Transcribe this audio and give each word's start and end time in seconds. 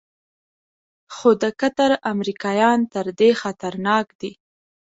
خو 1.15 1.29
د 1.41 1.43
قطر 1.61 1.91
امریکایان 2.13 2.79
تر 2.93 3.05
دې 3.19 3.29
خطرناک 3.41 4.05
دي. 4.19 4.31